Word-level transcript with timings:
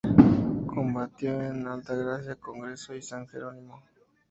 Combatió 0.73 1.43
en 1.43 1.67
Altagracia, 1.67 2.33
Congreso, 2.33 2.95
y 2.95 3.03
San 3.03 3.27
Jerónimo. 3.27 3.83